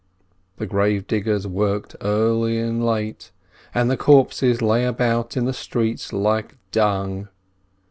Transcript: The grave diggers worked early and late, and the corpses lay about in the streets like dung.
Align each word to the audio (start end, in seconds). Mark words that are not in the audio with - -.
The 0.57 0.65
grave 0.65 1.05
diggers 1.05 1.45
worked 1.45 1.95
early 2.01 2.57
and 2.57 2.83
late, 2.83 3.29
and 3.71 3.87
the 3.91 3.95
corpses 3.97 4.59
lay 4.59 4.83
about 4.83 5.37
in 5.37 5.45
the 5.45 5.53
streets 5.53 6.11
like 6.11 6.55
dung. 6.71 7.27